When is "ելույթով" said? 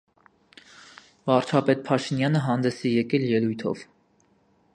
3.37-3.87